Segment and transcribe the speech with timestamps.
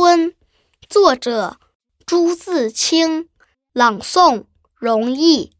[0.00, 0.30] 春》，
[0.88, 1.56] 作者
[2.06, 3.26] 朱自清，
[3.72, 4.44] 朗诵
[4.78, 5.50] 容易。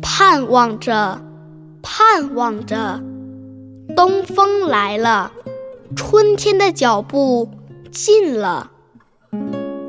[0.00, 1.20] 盼望着，
[1.82, 3.02] 盼望着，
[3.96, 5.32] 东风来了，
[5.96, 7.50] 春天的脚步
[7.90, 8.70] 近了，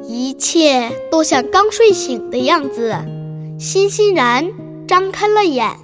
[0.08, 2.96] 一切都像刚睡醒的样子，
[3.60, 4.52] 欣欣然
[4.88, 5.78] 张开了眼。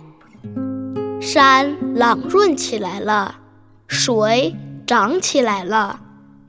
[1.22, 3.42] 山朗润起来了，
[3.88, 4.56] 水
[4.88, 6.00] 涨起来了，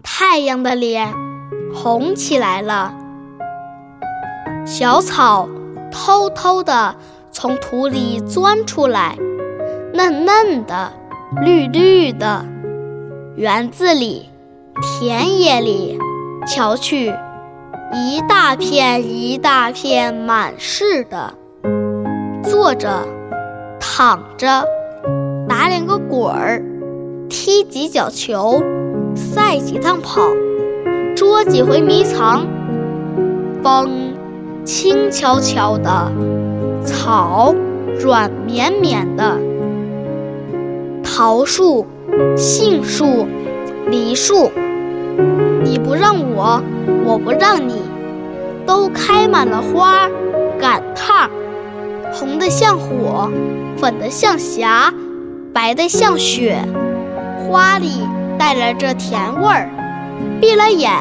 [0.02, 1.12] 太阳的脸
[1.74, 2.94] 红起来了，
[4.64, 5.48] 小草
[5.90, 6.96] 偷偷地
[7.30, 9.16] 从土里钻出来，
[9.92, 10.92] 嫩嫩的，
[11.42, 12.44] 绿绿的。
[13.36, 14.30] 园子里，
[14.80, 15.98] 田野里，
[16.46, 17.14] 瞧去，
[17.92, 21.34] 一大片一大片满是的。
[22.42, 23.06] 坐着。
[23.78, 24.64] 躺着，
[25.48, 26.62] 打两个滚儿，
[27.28, 28.62] 踢几脚球，
[29.14, 30.20] 赛几趟跑，
[31.14, 32.46] 捉几回迷藏。
[33.62, 34.14] 风
[34.64, 36.12] 轻悄悄的，
[36.84, 37.54] 草
[37.98, 39.38] 软绵绵的。
[41.02, 41.86] 桃树、
[42.36, 43.26] 杏树、
[43.88, 44.50] 梨树，
[45.64, 46.62] 你不让我，
[47.04, 47.82] 我不让你，
[48.66, 50.08] 都开满了花，
[50.60, 51.28] 赶趟。
[52.12, 53.30] 红的像火，
[53.76, 54.92] 粉的像霞，
[55.52, 56.58] 白的像雪，
[57.48, 58.06] 花里
[58.38, 59.70] 带着这甜味儿。
[60.40, 60.92] 闭了眼，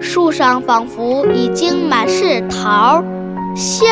[0.00, 3.02] 树上仿佛已经满是桃、
[3.54, 3.86] 杏、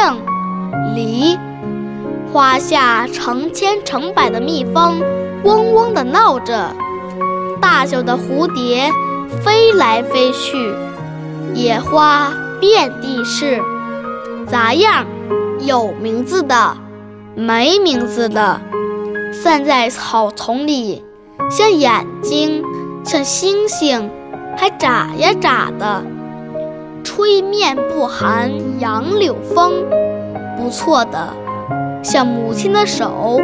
[0.94, 1.38] 梨。
[2.32, 5.00] 花下成千成百的蜜蜂
[5.44, 6.74] 嗡嗡地闹着，
[7.60, 8.90] 大小的蝴蝶
[9.44, 10.74] 飞来飞去，
[11.54, 13.62] 野花遍地是，
[14.48, 15.06] 杂样。
[15.60, 16.76] 有名字的，
[17.36, 18.60] 没名字的，
[19.32, 21.04] 散在草丛里，
[21.50, 22.62] 像眼睛，
[23.04, 24.10] 像星星，
[24.56, 26.02] 还眨呀眨的。
[27.02, 28.50] 吹面不寒
[28.80, 29.72] 杨柳风，
[30.56, 31.34] 不错的，
[32.02, 33.40] 像母亲的手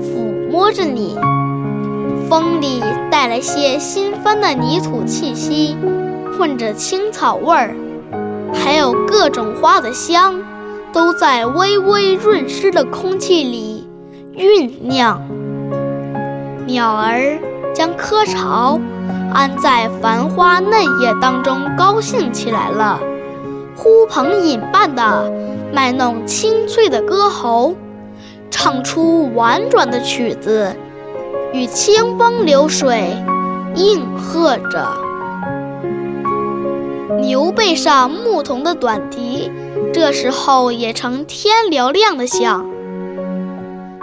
[0.00, 1.16] 抚摸着你。
[2.28, 5.76] 风里带来些新翻的泥土气息，
[6.36, 7.76] 混着青草味儿，
[8.52, 10.34] 还有各种花的香。
[10.92, 13.84] 都在微微润湿的空气里
[14.36, 15.20] 酝酿。
[16.66, 17.38] 鸟儿
[17.74, 18.80] 将窠巢
[19.32, 22.98] 安在繁花嫩叶当中，高兴起来了，
[23.76, 25.30] 呼朋引伴的
[25.72, 27.74] 卖弄清脆的歌喉，
[28.50, 30.74] 唱出婉转的曲子，
[31.52, 33.16] 与清风流水
[33.74, 34.86] 应和着。
[37.20, 39.50] 牛背上牧童的短笛。
[39.92, 42.66] 这时候也成天嘹亮的响。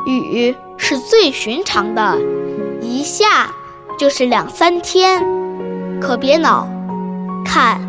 [0.06, 2.18] 雨是最寻常的，
[3.02, 3.52] 一下
[3.98, 5.24] 就是两三天。
[6.00, 6.68] 可别恼，
[7.44, 7.82] 看，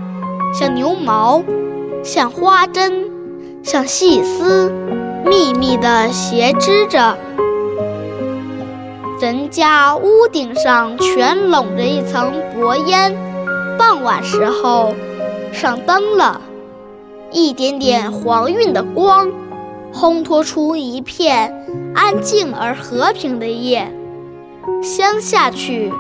[0.58, 1.42] 像牛毛，
[2.02, 3.10] 像花针，
[3.62, 4.72] 像细丝，
[5.26, 7.18] 密密的斜织着。
[9.20, 13.14] 人家屋顶上全笼着一层薄烟，
[13.78, 14.94] 傍晚时候
[15.52, 16.40] 上灯了。
[17.30, 19.30] 一点点黄晕的光，
[19.92, 21.54] 烘托出一片
[21.94, 23.92] 安静而和平的夜。
[24.82, 25.92] 乡下去，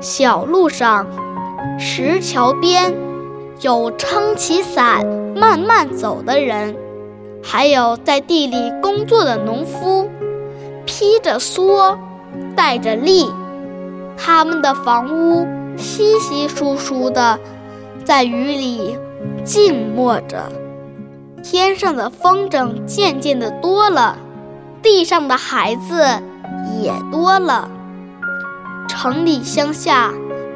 [0.00, 1.06] 小路上，
[1.78, 2.94] 石桥边，
[3.60, 5.04] 有撑起伞
[5.36, 6.76] 慢慢走的人，
[7.42, 10.08] 还有在地里工作的农夫，
[10.84, 11.96] 披着蓑，
[12.56, 13.30] 戴着笠，
[14.16, 15.46] 他们的房屋
[15.76, 17.38] 稀稀疏疏的，
[18.04, 18.96] 在雨里
[19.44, 20.50] 静默着。
[21.42, 24.16] 天上的风筝渐渐的多了，
[24.82, 26.02] 地上的孩子
[26.80, 27.68] 也多了。
[29.04, 30.14] 城里乡下，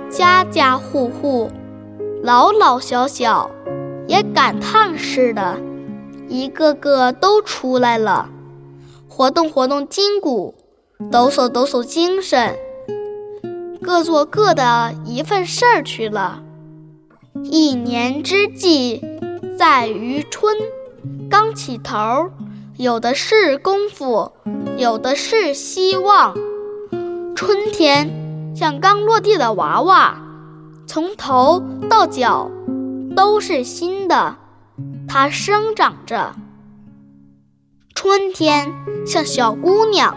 [0.09, 1.51] 家家户户，
[2.23, 3.51] 老老小小，
[4.07, 5.59] 也赶趟似的，
[6.29, 8.31] 一个个都出来了，
[9.07, 10.55] 活动活动筋骨，
[11.13, 12.57] 抖擞抖擞精神，
[13.83, 16.43] 各做各的一份事儿去了。
[17.45, 19.05] 一年之计
[19.59, 20.57] 在于春。
[21.29, 22.31] 刚起头，
[22.79, 24.33] 有的是功夫，
[24.79, 26.35] 有的是希望。
[27.37, 30.17] 春天像刚落地的娃娃，
[30.87, 32.51] 从头到脚
[33.17, 34.37] 都是新的，
[35.07, 36.35] 它生长着。
[37.95, 38.73] 春天
[39.07, 40.17] 像小姑娘，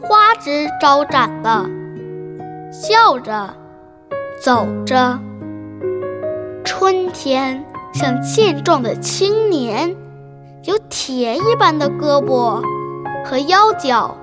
[0.00, 1.68] 花枝招展的，
[2.72, 3.54] 笑着
[4.42, 5.18] 走着。
[6.64, 9.96] 春天像健壮的青年。
[10.64, 12.60] 有铁一般的胳膊
[13.24, 14.16] 和腰脚，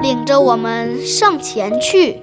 [0.00, 2.22] 领着我们上前去。